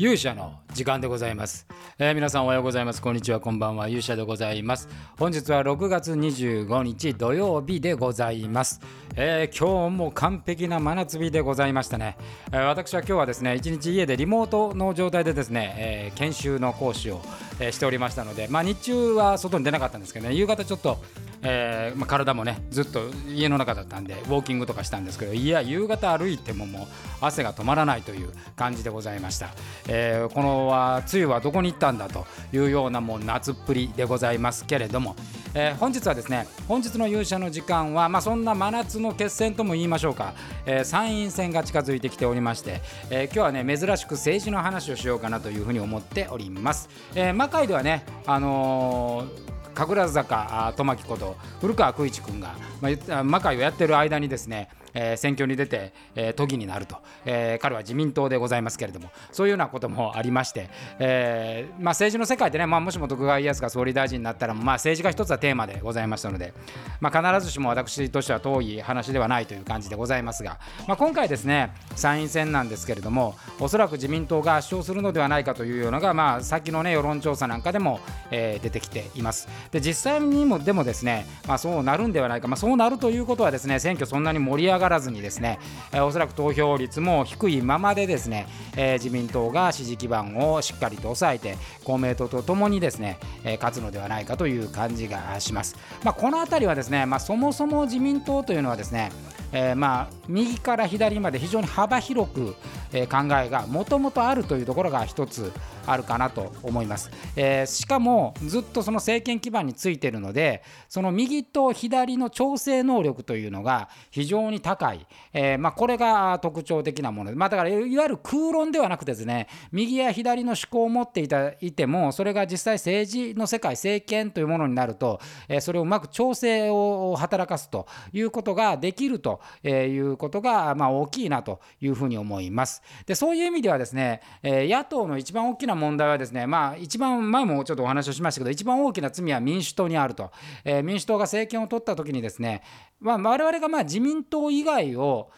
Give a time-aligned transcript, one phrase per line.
[0.00, 1.66] 勇者の時間でございます、
[1.98, 3.02] えー、皆さんおはようございます。
[3.02, 3.40] こんにちは。
[3.40, 3.88] こんばんは。
[3.88, 4.88] 勇者でございます。
[5.18, 8.80] 本日は6月25日土曜日でございます、
[9.16, 12.16] えー、今日も完璧な真夏日でございましたね、
[12.52, 17.20] えー、私は今日はですね一日家でリモートの状態でですね、え研修の講師を、
[17.60, 20.98] えしておりましたのでまあ日中は外に出なかったんですけどね夕方ちょっと
[21.42, 26.86] えーまあ、体もねずっと家の中だったんでウォーキングとかしたんですけどいや夕方歩いてももう
[27.20, 29.50] 汗が止まらないという感じでございました、
[29.88, 35.16] えー、このは梅雨はどこに行ったんだというようなもう夏っぷりでございますけれども、
[35.54, 40.34] えー、本日はですね本日の勇者の時間は、まあ、そんな真夏の決戦とも言いましょうか、
[40.66, 49.48] えー、参院選が近づいてきておりまして、えー、今日はね珍しく政治の話をしようかなというふうに思っております、えー、魔界ではねあのー
[49.78, 66.52] 神楽坂富牧こと古川久一君が、まあ、魔界をやってる間にですねえー、選挙に出て、えー、都議になると、えー、彼は自民党でございますけれどもそういうようなこともありまして、えーまあ、政治の世界でね、まあ、もしも徳川家康が総理大臣になったら、まあ、政治が一つはテーマでございましたので、
[67.00, 78.00] まあ、必ずしも私としては遠い話ではないという感じでございますが、まあ、今回ですね参院選なんですけれどもおそらく自民党が圧勝するのではないかというようなが、まあ、先の、ね、世論調査なんかでも、
[78.32, 79.48] えー、出てきています。
[79.70, 85.58] で実際にもでもですね、まあ、そうなるんではないか、まあ、そうなるということはですね選挙そんなに盛り上がらずにですね、
[85.92, 95.76] えー、おそらく投票率も低いままでですね、えー、自民党が支持基盤をしっかりと抑えて公明党とともにですね、えー、勝つのではないかという感じがします。
[96.04, 99.10] まあ、この辺りはですね、まあ、そもそも自民党というのはですね、
[99.52, 102.54] えー、まあ右から左まで非常に幅広く、
[102.92, 105.52] えー、考えがもともとあるというところが一つ
[105.86, 117.30] あるかなと思います、えー、しかもずっとその政権基盤についているのでその右と左の調整能力というのが非常に高い、えー、まあ、これが特徴的なもの。
[117.30, 129.68] で、まあ、だからいわゆる空論ではなくてですね右や左の思考を持っていたいてもそれが実際政治の世界政権というものになると、えそれをうまく調整を働かすということができるとい
[130.00, 132.82] うことが、まあ、大きいなというふうに思います。
[133.06, 140.30] でそういう意味ではですね、え野党の一番大きな問題はですね、まあ、一番前もちょっとお話をしましたけど、一番大きな罪は民主党にあると、
[140.64, 142.62] え、民主党が政権を取ったときにですね、
[143.00, 145.30] まあ、我々がまあ自民党以外を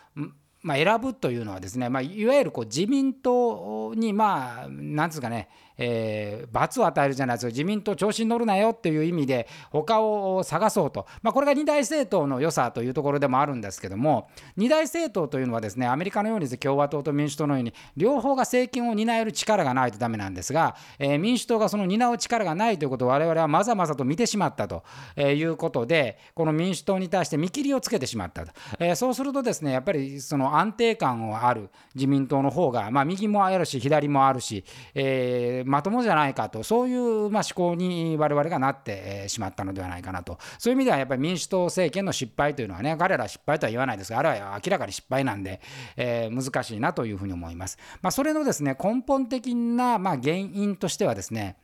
[0.62, 5.48] まあ、選ぶというのはですね、まあ、いわゆるこう自民党にまあなんつうかね
[5.81, 7.48] えー、罰を与えるじゃないですか。
[7.48, 24.84] 自民党調子に乗るなよっていう意味で他を探そうと、まあ、これが二大政党の良さというところでもあるんですけども二大政党というのはですねアメリカのように共和党と民主党のように両方が政権を担える力がないとダメなんですが、えー、民主党がその担う力がないということを我々はまざまざと見てしまったと
[25.16, 45.60] いうことでこの民主党に対して見切りをつけてしまったと、えー、そうするとですねやっぱりその安定感をある自民党の方が、まあ、右もあるし左もあるし、えー、まともじゃないかとそういうま思考に我々がなってしまったのではないかなとそういう意味ではやっぱり民主党政権の失敗というのはね彼ら失敗とは言わないですがあれは明らかに失敗なんで、
[45.97, 47.78] えー、難しいなというふうに思います。
[48.03, 51.56] まあ、それのですね根本的なま原因としてはですね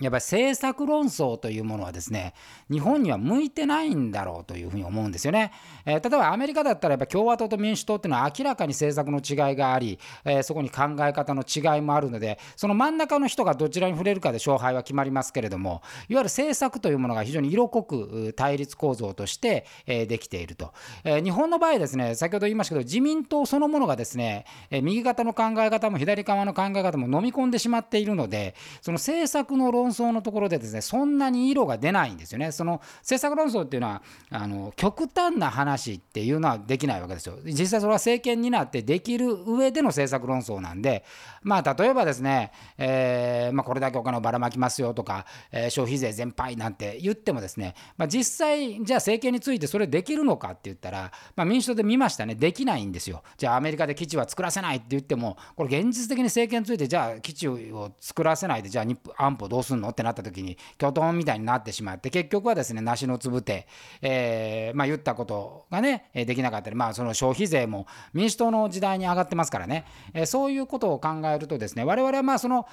[0.00, 2.34] やっぱり政策論争というものはですね
[2.70, 5.52] 日本には向いてないんだろうというふうに思うんですよね。
[5.84, 20.72] えー、例えばアメリカだったらやっぱ共和党と民主党っていうのは明らかに政策の違いがあり、えー、そこに考え方の違いもあるのでその真ん中の人がどちらに触れるかで勝敗は決まりますけれどもいわゆる政策というものが非常に色濃く対立構造として、え、できていると、
[21.04, 32.52] え、日本の場合ですね先ほど言いましたけど自民党そのものがですね、え、右肩の考え方も左側の考え方も飲み込んでしまっているのでその政策の論論争のところでですねそんなに色が出ないんですよね。
[32.52, 37.38] その政策論争っていうのはあの極端な話っていうのはできないわけですよ。
[37.44, 41.04] 実際それは政権になってできる上での政策論争なんで
[41.42, 53.22] まあ例えばですね、えー、まあ、これだけお金をばらまきますよとか、えー、消費税全廃なんて言ってもですね、まあ、実際じゃあ政権についてそれできるのかって言ったら、まあ、民主党で見ましたねできないんですよ。
[53.36, 59.90] じゃあアメリカで基地は作らせないって言ってもこれ現実的に政権についてじゃあ基地を作らせないでじゃあ安保どうすんの？
[59.90, 63.66] ってなった時にきょとんみたいになってしまって結局はですね梨のつぶて、
[64.02, 69.84] えー、まあ、言ったことがねできなかったりまあその消費税も民主党の時代に上がってますからね、
[70.14, 72.66] えー、そういうことを考えるとですね我々はまあその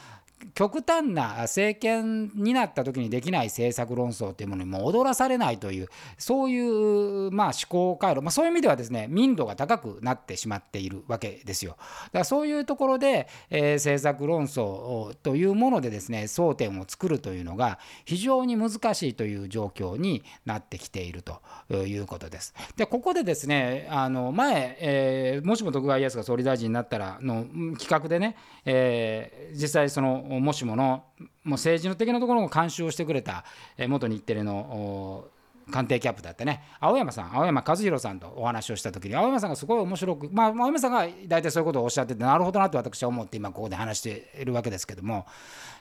[0.54, 5.88] 極端な政権になった時にできない政策論争というものにも踊らされないという
[6.18, 11.78] そういうまあ思考回路、まあ、そういう意味ではですね民度が高くなってしまっているわけですよ。
[11.78, 21.42] だからそういうところで、えー、政策論争というものでですね争点を作るというのが非常に難しいという状況になってきていると
[21.74, 22.54] いうことです。
[22.76, 27.46] でここでですねあの前、えー、もしも徳川家康が総理大臣になったらの
[27.78, 28.36] 企画でね、
[28.66, 33.46] えー、実際そのもしものもう政治の的なところも監修をしてくれた、
[33.78, 35.26] え、元日テレの
[35.72, 36.64] 官邸キャップだったね。
[36.80, 45.26] 青山さん青山和弘さんとお話をした時に青山さんがすごい面白くまあ青山さんが大体そういうことをおっしゃっててなるほどなと私は思って今ここで話しているわけですけども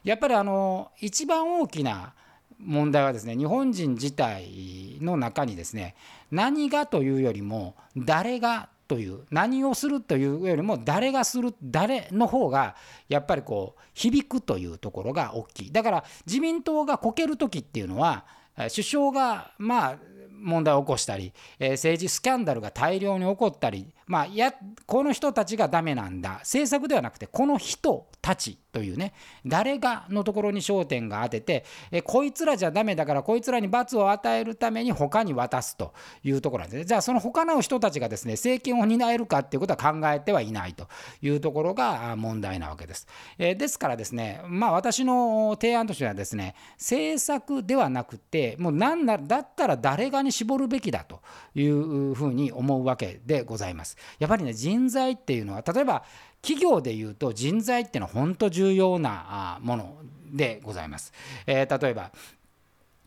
[0.03, 2.15] やっぱりあの一番大きな
[2.59, 5.95] 問題はですね日本人自体の中にですね
[6.31, 12.77] 何がというよりも誰がという何をするというよりも誰がする誰の方が
[13.09, 15.73] やっぱりこう響くというところが大きい。
[15.73, 18.25] だから自民党がこける時っていうのは
[18.57, 19.99] 首相がまあ
[20.45, 24.55] 問題を起こしたり、え、政治スキャンダルが大量に起こったり、まあ、や
[24.87, 26.41] この人たちがダメなんだ。
[26.41, 29.15] 政策ではなくてこの人たちというね。
[29.47, 36.85] 誰がのところに焦点が当ててえこいつらじゃダメだからこいつらに罰を与えるために他に渡すというところなんですね。
[36.85, 40.89] じゃあその他の人たちがですね政権を担えるかっていうことは考えてはいないと
[41.23, 43.07] いうところが問題なわけです、
[43.39, 51.21] えですからですねまあ私の提案としてはですね政策ではなくてもう何ならだったら誰がに絞るべきだと
[51.55, 53.94] いうふうに思うわけでございます。
[54.19, 56.05] やっぱりね人材っていうのは例えば
[56.43, 59.97] 企業でいうと人材っていうのは本当重要なもの
[60.33, 61.13] でございます。
[61.47, 62.13] えー、例えば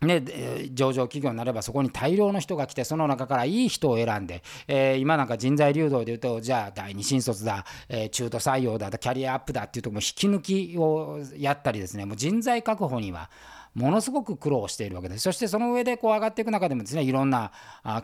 [0.01, 0.23] ね、
[0.73, 13.31] 上場企業になればそこに大量の人が来てその中からいい人を選んで、えー、今なんか人材流動でいうとじゃあ第二新卒だ、えー、中途採用だキャリアアップだっていうところも引き抜きをやったりですねもう人材確保には
[13.77, 15.21] ものすごく苦労しているわけです。
[15.21, 17.51] そしてその上でこう上がっていく中でもですねいろんな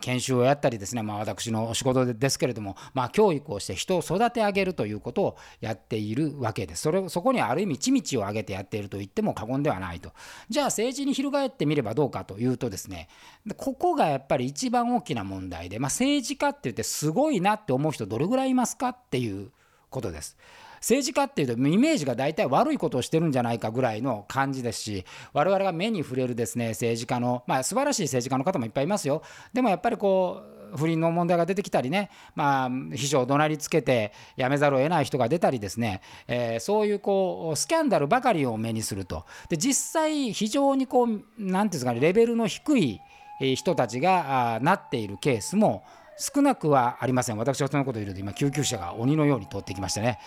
[0.00, 6.82] 研修をやったりですね、まあ、私の仕事ですけれども、まあ、教育をして人を育て上げるということをやっているわけです。
[6.82, 10.12] それそこにある意味地道を上げてやっていると言っても過言ではないと。
[10.48, 13.08] じゃあ政治に翻ってみればどうかというとですね
[13.56, 19.50] ここがやっぱり一番大きな問題で、まあ、政治家って言ってすごいなって思う人どれぐらいいますかっていう
[19.90, 20.36] ことです。
[20.84, 29.22] 政治家っていうとイメージが大体悪いことをしてるんじゃないかぐらいの感じですし我々が目に触れるですね政治家のまあ素晴らしい政治家の方もいっぱいいますよ。
[29.54, 30.42] でもやっぱりこ
[30.74, 39.24] う不倫の問題が出てきたりね、まあ、秘書を怒鳴りつけて辞めざるを得ない人が出たりですね、え、そういうこうスキャンダルばかりを目にすると。
[39.48, 43.00] で実際非常にこう何て言うんですかねレベルの低い
[43.40, 45.84] 人たちがなっているケースも
[46.16, 47.36] 少なくはありません。
[47.36, 50.18] 私はそのことを言うと今救急車が鬼のように通ってきましてね、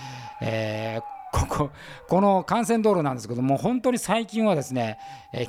[0.41, 1.01] えー、
[1.31, 1.71] ここ
[2.07, 4.97] この幹線道路なんですけども本当に最近はですね、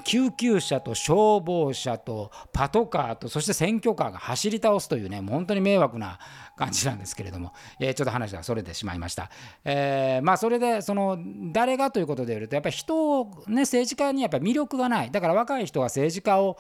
[0.05, 6.19] 救急車と消防車とパトカーとそして選挙カーが走り倒すというねもう本当に迷惑な
[6.57, 9.31] 感じなんですけれども、えー、ちょっと話がそれてしまいました、
[9.65, 11.19] えー、まあそれでその
[11.53, 15.11] 誰がということで言うとやっぱり人をね政治家にやっぱり魅力がない。
[15.11, 16.59] だから若い人が政治家を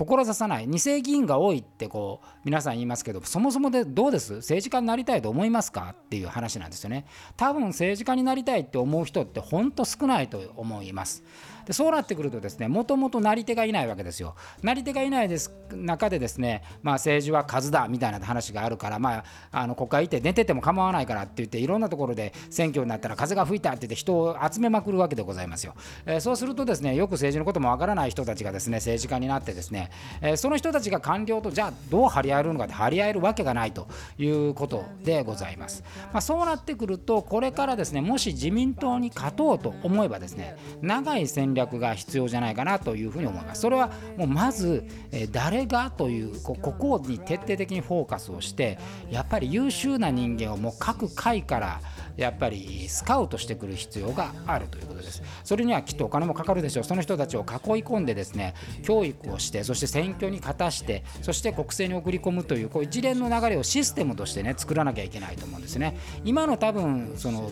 [0.00, 4.34] 志さない2世議員が多いってこう皆さん言いますけどそもそもでどうです？
[4.34, 5.94] 政治家になりたいと思いますか？
[5.94, 7.04] っていう話なんですよね。
[7.36, 11.22] 多分政治家になりたいって思う人ってほんと少ないと思います。
[11.70, 14.34] でそうなってくるとですねもともとなり手がいないわけですよ。
[14.60, 25.74] なり手がいないです中でですね、まあ、政治は数だみたいな話があるから、まあ、あの国会行って寝てても構わないからって言っていろんなところで選挙になったら風が吹いたって言って人を集めまくるわけでございますよ、
[26.06, 29.90] えー、そうするとですねよく政治のこともわからない人たちがですね政治家になってですね、
[30.20, 33.86] えー、その人たちが官僚とじゃあどう張り合えるのかって張り合えるわけがないと
[34.18, 43.62] いうことでございます、まあ、そうなってくるとこれからですねもし自民党に勝とうと思えばですね長い戦略が必要じゃないかなというふうに思います。
[43.62, 48.78] それはもうまず、え誰がというここに徹底的にフォーカスをして
[49.10, 51.80] やっぱり優秀な人間をもう各界から
[52.16, 55.22] やっぱりスカウトしてくる必要があるということです。
[55.44, 56.84] それにはきっとお金もかかるでしょう。
[56.84, 57.46] その人たちを囲い
[57.82, 65.96] 込んでですね教育をしてそして選挙に勝たしてそして国政に送り込むというこう一連の流れをシステムとしてね作らなきゃいけないと思うんですね。
[66.24, 67.50] 今の多分その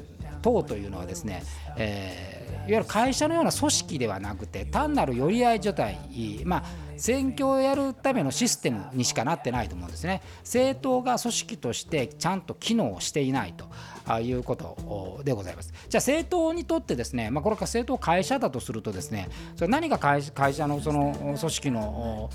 [0.49, 1.43] 党というのはですね、
[1.77, 6.63] えー、いわゆる会社のような組織ではなくて単なる寄り合い所帯まあ
[6.97, 10.21] 選挙をやるためのシステムにしかなってないと思うんですね。
[10.41, 15.73] 政党が組織としてちゃんと機能していないということでございます。
[15.89, 22.31] じゃあ政党にとってですね、まあ、これが政党会社だとするとですね、それ何が会社のその組織の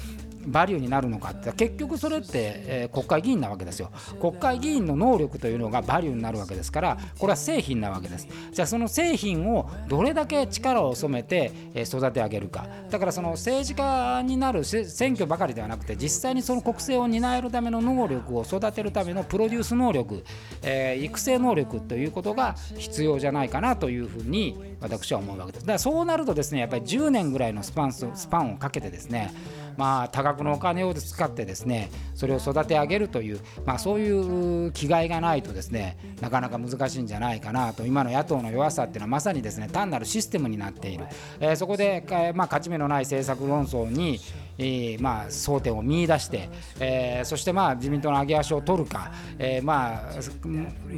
[0.45, 3.91] バリューになるのかって結局それって、えー、国会議員なわけですよ。
[4.19, 8.27] 国会議員の能力というのがバリューになるわけですからこれは製品なわけです。
[8.51, 12.67] じゃあその製品をどれだけ力を染めて、えー、育て上げるか。
[12.89, 20.23] だからその政治家になる選挙ばかりではなくて実際にその国政を担えるための能力を育てるためのプロデュース能力、
[20.61, 25.65] えー、育成能力ということが必要じゃないかなというふうに私は思うわけです。
[25.65, 29.31] だからそうなるとですねやっぱり10年ぐらいのスパンスパンをかけてですね
[29.77, 41.05] まあ、多額のお金を使ってですねそれを育て上げるという、まあ、そういう気概がないとですねなかなか難しいんじゃないかなと今の野党の弱さっていうのはまさにですね単なるシステムになっている、
[41.39, 44.19] えー、そこで、えー、まあ、勝ち目のない政策論争に
[44.57, 50.13] えー、まあ、争点を見出して、えー、そしてまあ自民党の上げ足を取るか、えー、まあ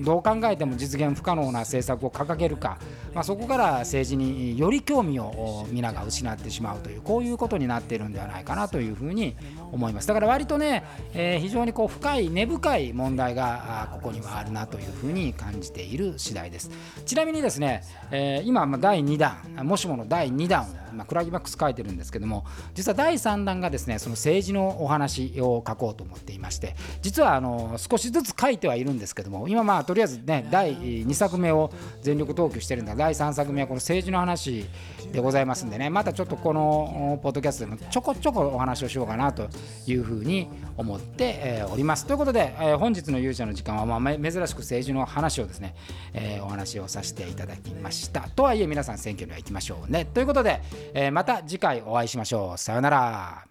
[0.03, 2.77] どう考えても実現不可能な政策を掲げるか、
[3.13, 9.35] まあ、そこから政治により興味を皆が失ってしまうというこういうことになっているんではないかなというふうに
[9.71, 10.07] 思います。
[10.07, 10.83] だから割とね、
[11.13, 16.69] えー、非常にこう深い根深い問題がここにはあるなというふうに感じている次第です。
[17.05, 31.71] ちなみにですね、えー、今第2弾もしもの第2弾を、まあ、クラギマックス書いてるんですけども実は第3弾がですねその政治のお話を書こうと思っていまして実はあの少しずつ書いてはいるんですけども今まあとりあえずね第2作目を
[32.01, 32.95] 全力投球してるんだ。
[32.95, 34.65] 第3作目はこの政治の話
[35.11, 39.47] でございますんでねまたちょっとこのポッドキャストでもちょこちょこお話をしようかなと
[39.87, 40.47] いうふうに
[40.77, 42.05] 思っております。
[42.05, 45.75] ということで本日の勇者の時間はまあ珍しく政治の話をですね
[46.43, 48.21] お話をさせていただきました。
[48.35, 50.05] とはいえ皆さん選挙には行きましょうね。
[50.05, 50.61] ということで
[51.11, 52.57] また次回お会いしましょう。
[52.57, 53.44] さようなら